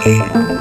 [0.00, 0.59] Okay.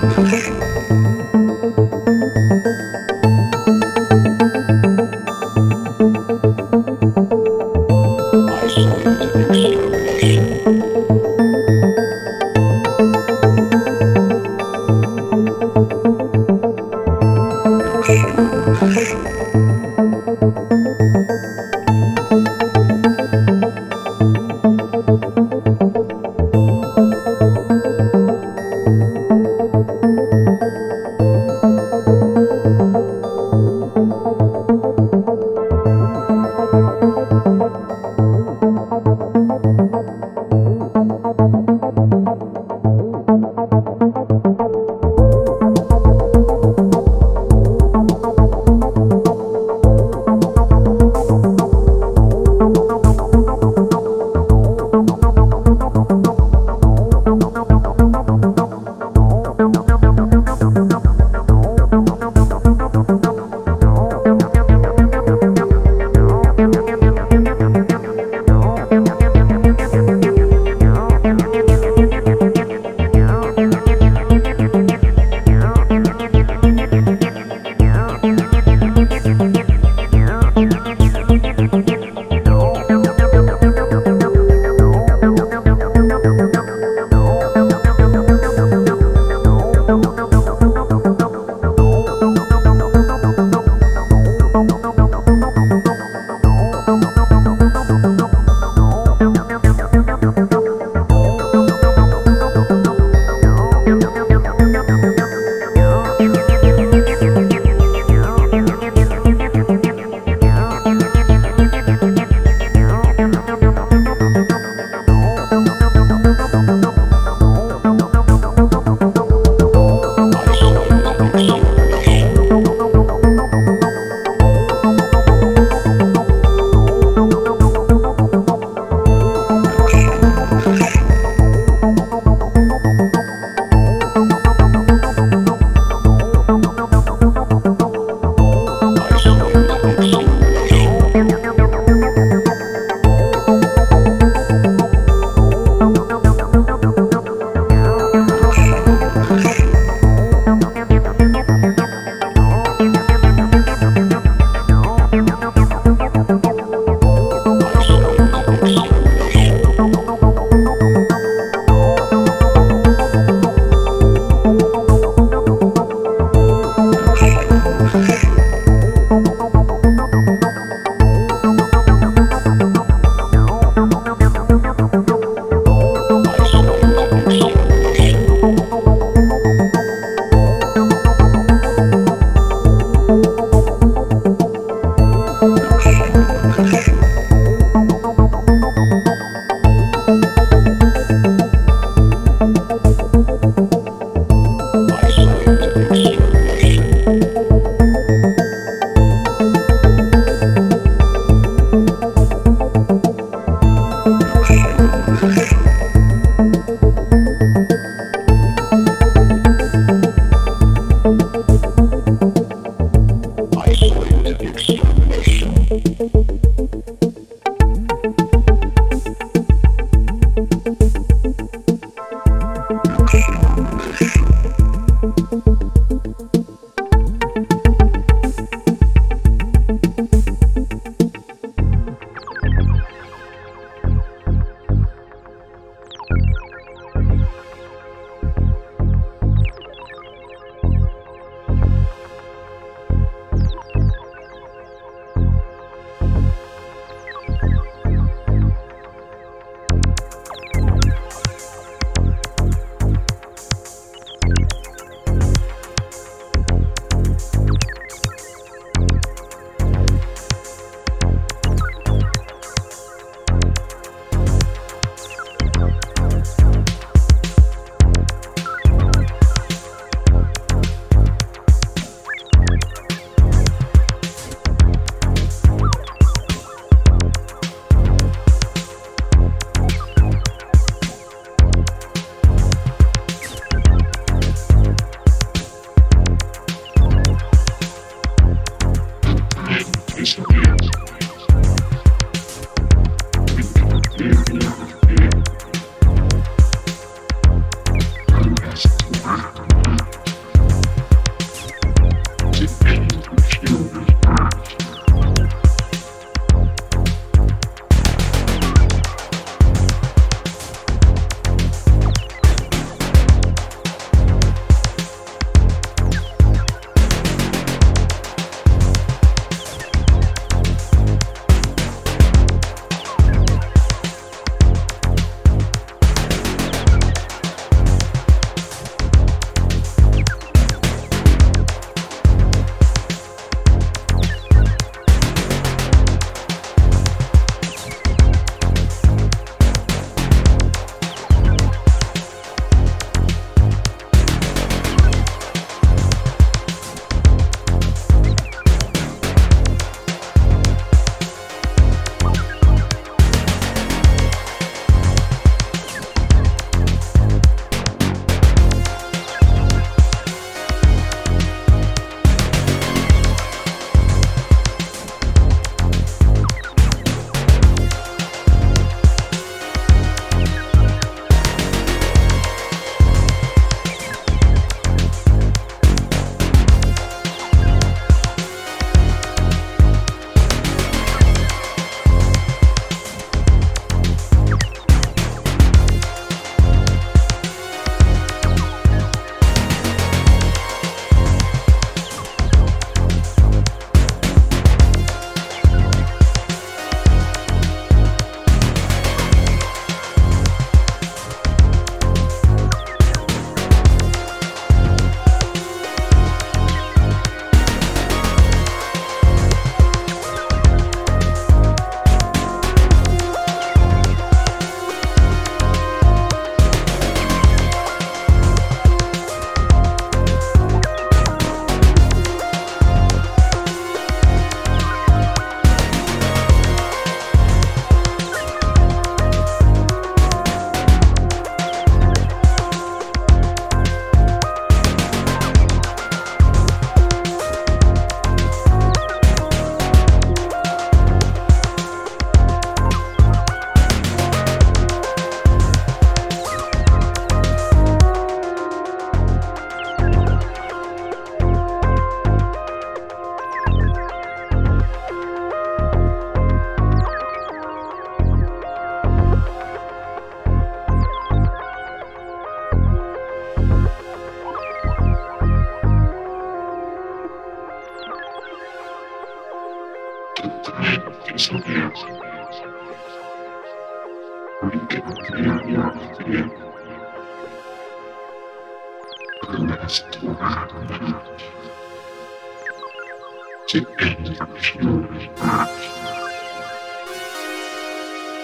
[483.52, 485.50] 絶対に楽しむな。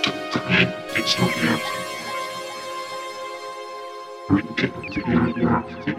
[0.03, 1.57] ちょっとね、別の部屋
[4.29, 5.97] 向いてって部屋になってね。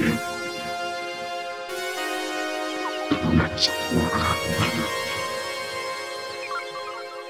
[3.10, 4.78] 友達とはなる。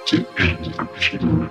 [0.04, 1.46] 絶対に楽しむな。